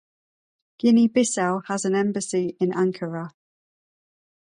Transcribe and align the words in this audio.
Guinea 0.79 1.07
Bissau 1.07 1.61
has 1.67 1.85
an 1.85 1.93
embassy 1.93 2.57
in 2.59 2.71
Ankara. 2.73 3.33